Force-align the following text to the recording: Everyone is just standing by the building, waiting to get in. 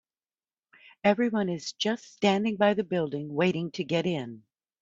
Everyone 1.03 1.47
is 1.47 1.73
just 1.73 2.11
standing 2.15 2.55
by 2.55 2.73
the 2.73 2.83
building, 2.83 3.35
waiting 3.35 3.69
to 3.73 3.83
get 3.83 4.07
in. 4.07 4.41